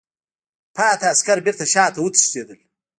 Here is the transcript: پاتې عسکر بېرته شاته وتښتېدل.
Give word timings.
پاتې 0.75 1.05
عسکر 1.13 1.37
بېرته 1.45 1.65
شاته 1.73 1.99
وتښتېدل. 2.01 2.59